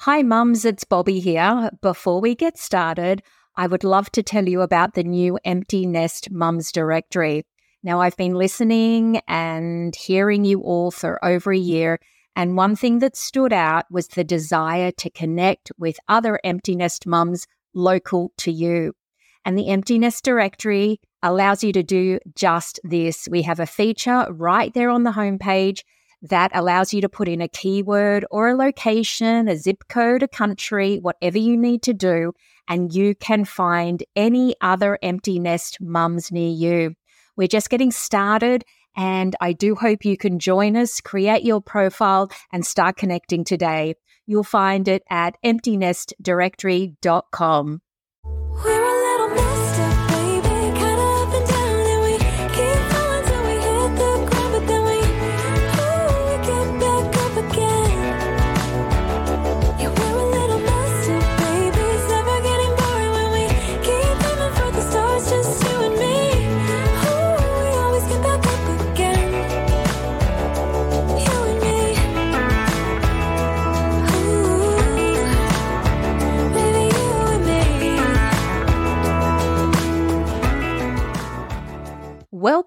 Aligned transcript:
Hi, 0.00 0.22
mums, 0.22 0.66
it's 0.66 0.84
Bobbi 0.84 1.22
here. 1.22 1.70
Before 1.80 2.20
we 2.20 2.34
get 2.34 2.58
started, 2.58 3.22
I 3.56 3.66
would 3.66 3.82
love 3.82 4.12
to 4.12 4.22
tell 4.22 4.46
you 4.46 4.60
about 4.60 4.92
the 4.92 5.02
new 5.02 5.38
Empty 5.42 5.86
Nest 5.86 6.30
Mums 6.30 6.70
Directory. 6.70 7.46
Now, 7.82 8.02
I've 8.02 8.16
been 8.16 8.34
listening 8.34 9.22
and 9.26 9.96
hearing 9.96 10.44
you 10.44 10.60
all 10.60 10.90
for 10.90 11.24
over 11.24 11.50
a 11.50 11.58
year, 11.58 11.98
and 12.36 12.58
one 12.58 12.76
thing 12.76 12.98
that 12.98 13.16
stood 13.16 13.54
out 13.54 13.86
was 13.90 14.08
the 14.08 14.22
desire 14.22 14.92
to 14.92 15.10
connect 15.10 15.72
with 15.78 15.98
other 16.08 16.38
empty 16.44 16.76
nest 16.76 17.06
mums 17.06 17.46
local 17.74 18.32
to 18.36 18.52
you. 18.52 18.92
And 19.46 19.56
the 19.56 19.68
Empty 19.68 19.98
Nest 19.98 20.22
Directory 20.22 21.00
allows 21.22 21.64
you 21.64 21.72
to 21.72 21.82
do 21.82 22.20
just 22.34 22.78
this. 22.84 23.28
We 23.30 23.42
have 23.42 23.60
a 23.60 23.66
feature 23.66 24.26
right 24.30 24.74
there 24.74 24.90
on 24.90 25.04
the 25.04 25.12
homepage 25.12 25.80
that 26.22 26.52
allows 26.54 26.94
you 26.94 27.00
to 27.00 27.08
put 27.08 27.28
in 27.28 27.40
a 27.40 27.48
keyword 27.48 28.24
or 28.30 28.48
a 28.48 28.56
location, 28.56 29.48
a 29.48 29.56
zip 29.56 29.84
code, 29.88 30.22
a 30.22 30.28
country, 30.28 30.98
whatever 30.98 31.38
you 31.38 31.56
need 31.56 31.82
to 31.82 31.94
do, 31.94 32.32
and 32.68 32.94
you 32.94 33.14
can 33.14 33.44
find 33.44 34.02
any 34.14 34.54
other 34.60 34.98
empty 35.02 35.38
nest 35.38 35.78
mums 35.80 36.30
near 36.32 36.50
you. 36.50 36.94
We're 37.36 37.48
just 37.48 37.70
getting 37.70 37.90
started, 37.90 38.64
and 38.96 39.34
I 39.40 39.52
do 39.52 39.74
hope 39.74 40.04
you 40.04 40.16
can 40.16 40.38
join 40.38 40.76
us, 40.76 41.00
create 41.00 41.42
your 41.44 41.60
profile, 41.60 42.30
and 42.52 42.64
start 42.66 42.96
connecting 42.96 43.44
today. 43.44 43.94
You'll 44.26 44.42
find 44.42 44.88
it 44.88 45.04
at 45.10 45.36
emptynestdirectory.com. 45.44 47.82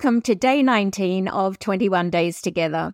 Welcome 0.01 0.21
to 0.21 0.35
day 0.35 0.63
19 0.63 1.27
of 1.27 1.59
21 1.59 2.09
Days 2.09 2.41
Together. 2.41 2.93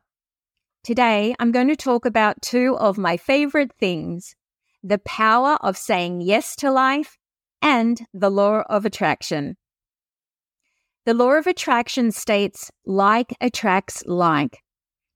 Today, 0.83 1.35
I'm 1.37 1.51
going 1.51 1.67
to 1.67 1.75
talk 1.75 2.03
about 2.03 2.41
two 2.41 2.75
of 2.79 2.97
my 2.97 3.15
favorite 3.15 3.71
things 3.79 4.33
the 4.81 4.97
power 4.97 5.59
of 5.61 5.77
saying 5.77 6.21
yes 6.21 6.55
to 6.55 6.71
life 6.71 7.15
and 7.61 8.01
the 8.11 8.31
law 8.31 8.63
of 8.69 8.87
attraction. 8.87 9.55
The 11.05 11.13
law 11.13 11.33
of 11.33 11.45
attraction 11.45 12.11
states 12.11 12.71
like 12.87 13.35
attracts 13.39 14.01
like 14.07 14.63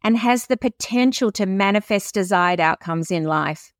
and 0.04 0.16
has 0.16 0.46
the 0.46 0.58
potential 0.58 1.32
to 1.32 1.48
manifest 1.48 2.14
desired 2.14 2.60
outcomes 2.60 3.10
in 3.10 3.24
life. 3.24 3.72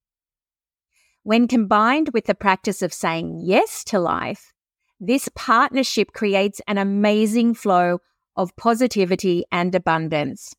When 1.22 1.48
combined 1.48 2.10
with 2.12 2.26
the 2.26 2.34
practice 2.34 2.82
of 2.82 2.92
saying 2.92 3.42
yes 3.44 3.84
to 3.84 4.00
life, 4.00 4.52
this 5.00 5.30
partnership 5.36 6.14
creates 6.14 6.62
an 6.68 6.78
amazing 6.78 7.54
flow 7.54 8.00
of 8.36 8.56
positivity 8.56 9.46
and 9.52 9.74
abundance. 9.74 10.54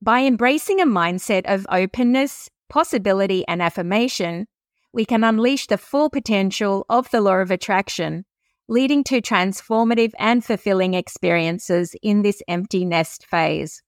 By 0.00 0.20
embracing 0.20 0.80
a 0.80 0.86
mindset 0.86 1.42
of 1.46 1.66
openness, 1.70 2.48
possibility, 2.68 3.44
and 3.48 3.60
affirmation, 3.60 4.46
we 4.92 5.04
can 5.04 5.24
unleash 5.24 5.66
the 5.66 5.78
full 5.78 6.10
potential 6.10 6.86
of 6.88 7.10
the 7.10 7.20
law 7.20 7.36
of 7.36 7.50
attraction, 7.50 8.24
leading 8.68 9.02
to 9.04 9.20
transformative 9.20 10.12
and 10.18 10.44
fulfilling 10.44 10.94
experiences 10.94 11.96
in 12.02 12.22
this 12.22 12.42
empty 12.46 12.84
nest 12.84 13.26
phase. 13.26 13.82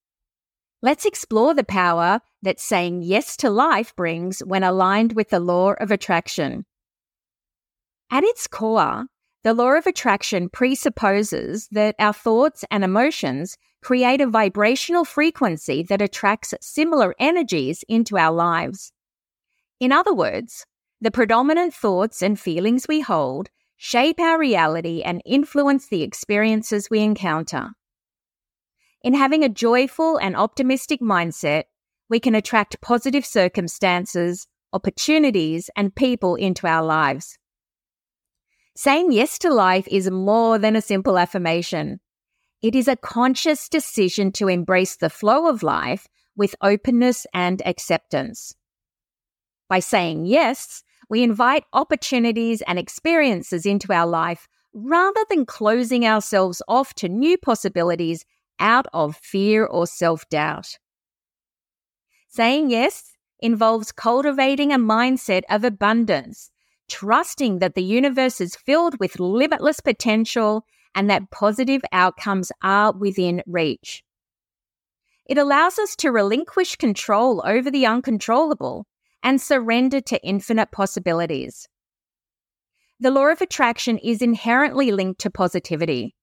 Let's 0.83 1.05
explore 1.05 1.55
the 1.55 1.65
power 1.65 2.21
that 2.43 2.59
saying 2.59 3.03
yes 3.03 3.37
to 3.39 3.51
life 3.51 3.95
brings 3.95 4.41
when 4.41 4.65
aligned 4.65 5.13
with 5.13 5.29
the 5.29 5.41
law 5.41 5.75
of 5.75 5.91
attraction. 5.91 6.65
At 8.11 8.25
its 8.25 8.47
core, 8.47 9.07
the 9.43 9.55
law 9.55 9.73
of 9.73 9.87
attraction 9.87 10.49
presupposes 10.49 11.69
that 11.69 11.95
our 11.99 12.13
thoughts 12.13 12.65
and 12.71 12.85
emotions 12.85 13.57
create 13.83 14.21
a 14.21 14.27
vibrational 14.27 15.05
frequency 15.05 15.83
that 15.85 16.03
attracts 16.03 16.53
similar 16.61 17.15
energies 17.19 17.83
into 17.89 18.19
our 18.19 18.33
lives. 18.33 18.93
In 19.79 19.93
other 19.93 20.13
words, 20.13 20.67
the 21.01 21.11
predominant 21.11 21.73
thoughts 21.73 22.21
and 22.23 22.39
feelings 22.39 22.87
we 22.87 23.01
hold 23.01 23.49
shape 23.79 24.21
our 24.21 24.39
reality 24.39 25.01
and 25.03 25.23
influence 25.25 25.87
the 25.87 26.03
experiences 26.03 26.89
we 26.91 27.01
encounter. 27.01 27.71
In 29.03 29.15
having 29.15 29.43
a 29.43 29.49
joyful 29.49 30.19
and 30.19 30.37
optimistic 30.37 31.01
mindset, 31.01 31.65
we 32.11 32.21
can 32.21 32.35
attract 32.35 32.83
positive 32.83 33.25
circumstances, 33.25 34.47
opportunities, 34.75 35.71
and 35.75 35.95
people 35.95 36.35
into 36.35 36.67
our 36.67 36.85
lives. 36.85 37.39
Saying 38.81 39.13
yes 39.13 39.39
to 39.41 39.53
life 39.53 39.87
is 39.89 40.11
more 40.11 40.57
than 40.57 40.75
a 40.75 40.81
simple 40.81 41.19
affirmation. 41.19 42.01
It 42.63 42.75
is 42.75 42.89
a 42.89 42.97
conscious 42.97 43.69
decision 43.69 44.33
to 44.33 44.49
embrace 44.49 44.97
the 44.97 45.11
flow 45.11 45.49
of 45.49 45.63
life 45.63 46.09
with 46.35 46.57
openness 46.63 47.27
and 47.35 47.61
acceptance. 47.67 48.55
By 49.69 49.81
saying 49.81 50.25
yes, 50.25 50.83
we 51.11 51.23
invite 51.23 51.65
opportunities 51.75 52.63
and 52.63 52.79
experiences 52.79 53.67
into 53.67 53.93
our 53.93 54.07
life 54.07 54.49
rather 54.73 55.27
than 55.29 55.45
closing 55.45 56.07
ourselves 56.07 56.63
off 56.67 56.95
to 56.95 57.09
new 57.11 57.37
possibilities 57.37 58.25
out 58.59 58.87
of 58.95 59.15
fear 59.15 59.67
or 59.67 59.87
self 59.87 60.27
doubt. 60.31 60.79
Saying 62.29 62.71
yes 62.71 63.13
involves 63.41 63.93
cultivating 63.93 64.73
a 64.73 64.79
mindset 64.79 65.43
of 65.51 65.65
abundance 65.65 66.51
trusting 66.91 67.61
that 67.61 67.75
the 67.75 67.83
universe 67.83 68.41
is 68.41 68.57
filled 68.57 68.99
with 69.01 69.21
limitless 69.21 69.81
potential 69.81 70.67
and 70.95 71.09
that 71.09 71.31
positive 71.31 71.83
outcomes 71.93 72.51
are 72.63 72.93
within 72.93 73.43
reach. 73.47 74.03
It 75.27 75.39
allows 75.39 75.79
us 75.79 75.95
to 75.97 76.11
relinquish 76.11 76.77
control 76.77 77.43
over 77.47 77.71
the 77.71 77.87
uncontrollable 77.87 78.87
and 79.23 79.41
surrender 79.41 80.01
to 80.01 80.23
infinite 80.27 80.73
possibilities. 80.73 81.69
The 82.99 83.11
law 83.11 83.29
of 83.29 83.41
attraction 83.41 83.97
is 83.99 84.21
inherently 84.21 84.91
linked 84.91 85.21
to 85.21 85.31
positivity. 85.31 86.17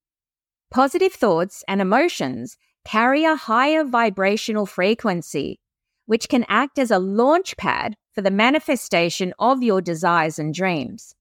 Positive 0.69 1.13
thoughts 1.13 1.63
and 1.67 1.81
emotions 1.81 2.57
carry 2.85 3.23
a 3.23 3.35
higher 3.35 3.85
vibrational 3.85 4.66
frequency, 4.66 5.59
which 6.06 6.27
can 6.27 6.45
act 6.50 6.77
as 6.77 6.91
a 6.91 7.00
launch 7.00 7.56
pad 7.57 7.95
for 8.17 8.23
the 8.23 8.31
manifestation 8.31 9.31
of 9.38 9.61
your 9.61 9.79
desires 9.79 10.39
and 10.39 10.51
dreams. 10.51 11.13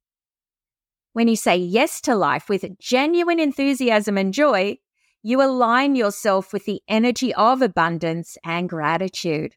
When 1.12 1.28
you 1.28 1.36
say 1.36 1.54
yes 1.54 2.00
to 2.00 2.14
life 2.14 2.48
with 2.48 2.64
genuine 2.78 3.38
enthusiasm 3.38 4.16
and 4.16 4.32
joy, 4.32 4.78
you 5.22 5.42
align 5.42 5.94
yourself 5.94 6.54
with 6.54 6.64
the 6.64 6.80
energy 6.88 7.34
of 7.34 7.60
abundance 7.60 8.38
and 8.42 8.66
gratitude. 8.66 9.56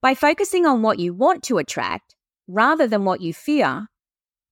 By 0.00 0.14
focusing 0.14 0.64
on 0.64 0.82
what 0.82 1.00
you 1.00 1.12
want 1.12 1.42
to 1.44 1.58
attract 1.58 2.14
rather 2.46 2.86
than 2.86 3.04
what 3.04 3.20
you 3.20 3.34
fear, 3.34 3.88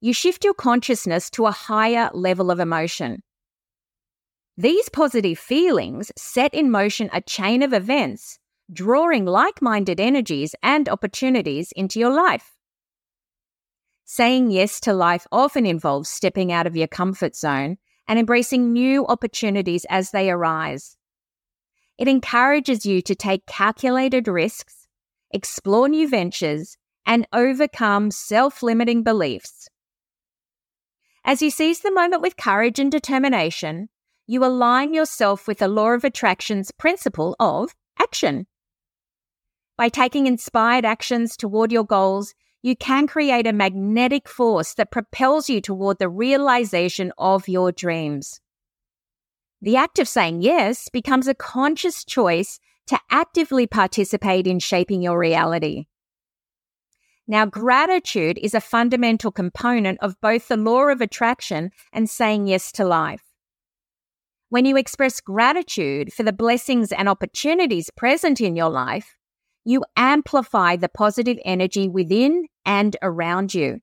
you 0.00 0.12
shift 0.12 0.43
your 0.43 0.54
consciousness 0.54 1.31
to 1.31 1.47
a 1.47 1.53
higher 1.53 2.10
level 2.12 2.50
of 2.50 2.59
emotion. 2.59 3.22
These 4.56 4.88
positive 4.88 5.38
feelings 5.38 6.10
set 6.16 6.53
in 6.53 6.69
motion 6.69 7.10
a 7.12 7.21
chain 7.21 7.62
of 7.62 7.72
events 7.72 8.41
drawing 8.72 9.24
like 9.24 9.62
minded 9.62 10.00
energies 10.00 10.54
and 10.62 10.88
opportunities 10.88 11.72
into 11.72 11.98
your 11.98 12.12
life. 12.12 12.54
Saying 14.04 14.50
yes 14.50 14.80
to 14.80 14.92
life 14.92 15.26
often 15.32 15.66
involves 15.66 16.09
stepping 16.09 16.53
out 16.53 16.66
of 16.66 16.76
your 16.76 16.86
comfort 16.88 17.36
zone 17.36 17.76
and 18.06 18.18
embracing 18.18 18.72
new 18.72 19.06
opportunities 19.06 19.84
as 19.91 20.10
they 20.10 20.30
arise. 20.30 20.97
It 21.98 22.09
encourages 22.09 22.86
you 22.86 23.03
to 23.03 23.15
take 23.15 23.47
calculated 23.47 24.28
risks, 24.28 24.86
explore 25.30 25.88
new 25.88 26.09
ventures, 26.09 26.76
and 27.04 27.26
overcome 27.32 28.10
self 28.10 28.62
limiting 28.62 29.03
beliefs. 29.03 29.68
As 31.24 31.42
you 31.42 31.50
seize 31.50 31.80
the 31.80 31.92
moment 31.92 32.22
with 32.22 32.36
courage 32.36 32.78
and 32.78 32.91
determination, 32.91 33.88
you 34.26 34.44
align 34.44 34.94
yourself 34.94 35.47
with 35.47 35.59
the 35.59 35.68
law 35.68 35.91
of 35.91 36.04
attraction's 36.04 36.71
principle 36.71 37.34
of 37.41 37.74
action. 37.98 38.47
By 39.78 39.89
taking 39.89 40.27
inspired 40.27 40.84
actions 40.84 41.36
toward 41.36 41.71
your 41.71 41.84
goals, 41.84 42.34
you 42.63 42.75
can 42.75 43.07
create 43.07 43.47
a 43.47 43.53
magnetic 43.53 44.28
force 44.28 44.75
that 44.75 44.91
propels 44.91 45.48
you 45.48 45.60
toward 45.60 46.01
the 46.01 46.09
realization 46.09 47.13
of 47.16 47.48
your 47.48 47.71
dreams. 47.71 48.41
The 49.63 49.77
act 49.77 50.01
of 50.01 50.09
saying 50.09 50.42
yes 50.42 50.89
becomes 50.89 51.28
a 51.28 51.34
conscious 51.34 52.04
choice 52.04 52.59
to 52.89 52.98
actively 53.10 53.69
participate 53.69 54.48
in 54.48 54.59
shaping 54.59 55.01
your 55.01 55.16
reality. 55.16 55.86
Now, 57.28 57.47
gratitude 57.47 58.39
is 58.42 58.54
a 58.54 58.60
fundamental 58.60 59.31
component 59.31 59.98
of 60.01 60.21
both 60.21 60.48
the 60.48 60.57
law 60.57 60.89
of 60.89 61.01
attraction 61.01 61.71
and 61.92 62.10
saying 62.10 62.48
yes 62.48 62.72
to 62.72 62.84
life. 62.84 63.22
When 64.48 64.65
you 64.65 64.77
express 64.77 65.21
gratitude 65.21 66.13
for 66.13 66.24
the 66.24 66.33
blessings 66.33 66.91
and 66.91 67.09
opportunities 67.09 67.91
present 67.91 68.41
in 68.41 68.57
your 68.57 68.71
life, 68.71 69.17
you 69.68 69.84
amplify 69.98 70.76
the 70.76 70.88
positive 70.88 71.38
energy 71.44 71.91
within 71.91 72.47
and 72.65 72.97
around 73.03 73.53
you. 73.53 73.80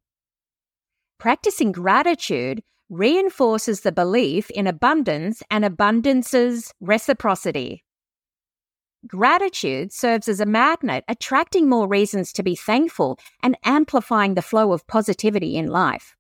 Practicing 1.19 1.71
gratitude 1.71 2.63
reinforces 2.89 3.81
the 3.81 3.91
belief 3.91 4.49
in 4.49 4.65
abundance 4.65 5.43
and 5.51 5.63
abundance's 5.63 6.73
reciprocity. 6.81 7.83
Gratitude 9.05 9.93
serves 9.93 10.27
as 10.27 10.39
a 10.39 10.45
magnet, 10.47 11.03
attracting 11.07 11.69
more 11.69 11.87
reasons 11.87 12.33
to 12.33 12.41
be 12.41 12.55
thankful 12.55 13.19
and 13.43 13.55
amplifying 13.63 14.33
the 14.33 14.41
flow 14.41 14.71
of 14.71 14.87
positivity 14.87 15.55
in 15.55 15.67
life. 15.67 16.15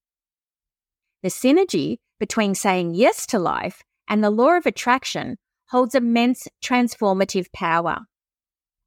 The 1.23 1.29
synergy 1.29 1.97
between 2.19 2.53
saying 2.53 2.93
yes 2.93 3.25
to 3.27 3.39
life 3.39 3.81
and 4.07 4.23
the 4.23 4.29
law 4.29 4.57
of 4.57 4.67
attraction 4.67 5.37
holds 5.69 5.95
immense 5.95 6.47
transformative 6.63 7.51
power. 7.51 8.05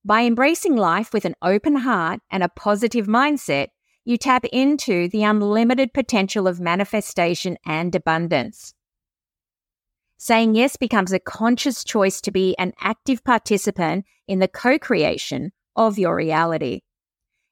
By 0.04 0.22
embracing 0.22 0.76
life 0.76 1.12
with 1.12 1.24
an 1.24 1.34
open 1.42 1.76
heart 1.76 2.20
and 2.30 2.42
a 2.42 2.48
positive 2.48 3.06
mindset, 3.06 3.68
you 4.04 4.16
tap 4.16 4.44
into 4.46 5.08
the 5.08 5.22
unlimited 5.24 5.92
potential 5.92 6.46
of 6.48 6.60
manifestation 6.60 7.58
and 7.66 7.94
abundance. 7.94 8.74
Saying 10.16 10.54
yes 10.54 10.76
becomes 10.76 11.12
a 11.12 11.20
conscious 11.20 11.84
choice 11.84 12.20
to 12.22 12.30
be 12.30 12.56
an 12.58 12.72
active 12.80 13.22
participant 13.22 14.04
in 14.26 14.38
the 14.38 14.48
co 14.48 14.78
creation 14.78 15.52
of 15.76 15.98
your 15.98 16.16
reality. 16.16 16.80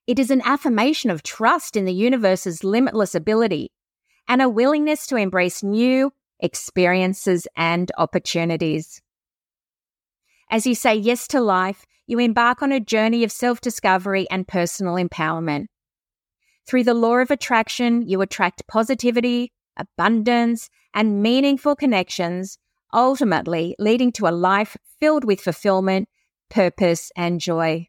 It 0.06 0.19
is 0.19 0.31
an 0.31 0.43
affirmation 0.44 1.10
of 1.10 1.22
trust 1.22 1.76
in 1.76 1.84
the 1.84 1.93
universe's 1.93 2.64
limitless 2.64 3.14
ability 3.14 3.70
and 4.28 4.40
a 4.40 4.48
willingness 4.48 5.06
to 5.08 5.16
embrace 5.16 5.62
new 5.62 6.12
experiences 6.40 7.46
and 7.56 7.90
opportunities. 7.98 9.02
As 10.50 10.66
you 10.66 10.75
say 10.75 10.94
yes 10.94 11.26
to 11.28 11.40
life, 11.40 11.84
you 12.06 12.19
embark 12.19 12.62
on 12.62 12.73
a 12.73 12.81
journey 12.81 13.25
of 13.25 13.32
self 13.32 13.61
discovery 13.61 14.26
and 14.31 14.47
personal 14.47 14.94
empowerment. 14.94 15.67
Through 16.67 16.85
the 16.85 16.94
law 16.94 17.17
of 17.17 17.31
attraction, 17.31 18.03
you 18.03 18.20
attract 18.20 18.67
positivity, 18.67 19.53
abundance, 19.76 20.69
and 20.94 21.23
meaningful 21.23 21.76
connections, 21.76 22.58
ultimately 22.93 23.76
leading 23.79 24.12
to 24.12 24.26
a 24.26 24.31
life 24.31 24.76
filled 24.99 25.25
with 25.25 25.41
fulfillment, 25.41 26.08
purpose, 26.49 27.12
and 27.17 27.41
joy. 27.41 27.88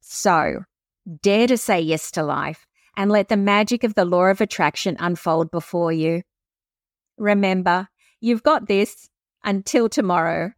So, 0.00 0.64
dare 1.22 1.46
to 1.46 1.56
say 1.56 1.80
yes 1.80 2.10
to 2.12 2.22
life 2.22 2.66
and 2.96 3.10
let 3.10 3.28
the 3.28 3.36
magic 3.36 3.84
of 3.84 3.94
the 3.94 4.04
law 4.04 4.26
of 4.26 4.40
attraction 4.40 4.96
unfold 4.98 5.50
before 5.50 5.92
you. 5.92 6.22
Remember, 7.16 7.88
you've 8.20 8.42
got 8.42 8.66
this 8.66 9.08
until 9.44 9.88
tomorrow. 9.88 10.52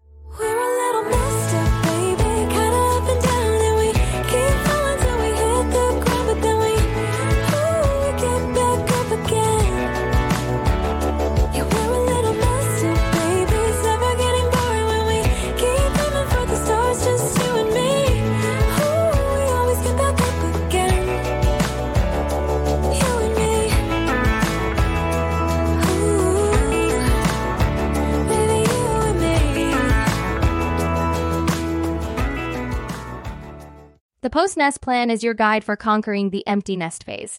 Post 34.35 34.57
nest 34.57 34.81
plan 34.81 35.11
is 35.11 35.23
your 35.23 35.33
guide 35.33 35.63
for 35.63 35.77
conquering 35.77 36.31
the 36.31 36.45
empty 36.45 36.75
nest 36.75 37.05
phase. 37.05 37.39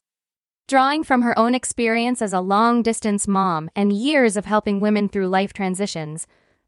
Drawing 0.66 1.04
from 1.04 1.24
her 1.24 1.38
own 1.38 1.54
experience 1.54 2.22
as 2.22 2.32
a 2.32 2.40
long 2.40 2.82
distance 2.82 3.28
mom 3.28 3.70
and 3.76 3.92
years 3.92 4.38
of 4.38 4.46
helping 4.46 4.80
women 4.80 5.10
through 5.10 5.28
life 5.28 5.52
transitions, 5.52 6.26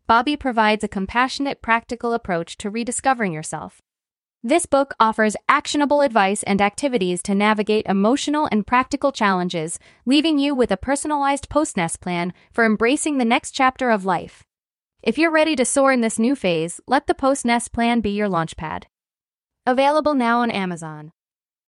Bobbi 0.10 0.38
provides 0.38 0.84
a 0.84 0.90
compassionate, 0.90 1.62
practical 1.62 2.12
approach 2.12 2.58
to 2.58 2.70
rediscovering 2.70 3.32
yourself. 3.32 3.82
This 4.44 4.66
book 4.66 4.94
offers 5.00 5.38
actionable 5.48 6.02
advice 6.02 6.44
and 6.44 6.60
activities 6.60 7.24
to 7.24 7.34
navigate 7.34 7.86
emotional 7.86 8.50
and 8.52 8.68
practical 8.68 9.14
challenges, 9.14 9.80
leaving 10.06 10.38
you 10.38 10.54
with 10.54 10.72
a 10.72 10.76
personalized 10.76 11.48
post 11.48 11.78
nest 11.78 12.02
plan 12.02 12.34
for 12.52 12.66
embracing 12.66 13.18
the 13.18 13.24
next 13.24 13.52
chapter 13.52 13.90
of 13.90 14.04
life. 14.04 14.44
If 15.02 15.18
you're 15.18 15.32
ready 15.32 15.56
to 15.56 15.64
soar 15.64 15.94
in 15.94 16.02
this 16.02 16.20
new 16.20 16.36
phase, 16.36 16.82
let 16.86 17.08
the 17.08 17.16
post 17.16 17.46
nest 17.46 17.72
plan 17.72 18.02
be 18.02 18.10
your 18.10 18.28
launchpad. 18.28 18.88
Available 19.68 20.16
now 20.16 20.40
on 20.44 20.50
Amazon. 20.50 21.12